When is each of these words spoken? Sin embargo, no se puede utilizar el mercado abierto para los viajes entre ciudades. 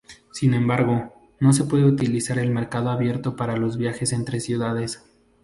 Sin 0.31 0.55
embargo, 0.55 1.13
no 1.39 1.53
se 1.53 1.63
puede 1.65 1.85
utilizar 1.85 2.39
el 2.39 2.49
mercado 2.49 2.89
abierto 2.89 3.35
para 3.35 3.55
los 3.55 3.77
viajes 3.77 4.13
entre 4.13 4.39
ciudades. 4.39 5.03